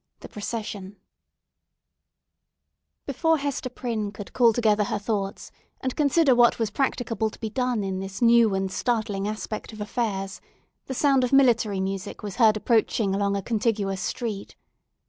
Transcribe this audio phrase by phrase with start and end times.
[0.21, 0.95] THE PROCESSION
[3.05, 7.51] Before Hester Prynne could call together her thoughts, and consider what was practicable to be
[7.51, 10.41] done in this new and startling aspect of affairs,
[10.87, 14.55] the sound of military music was heard approaching along a contiguous street.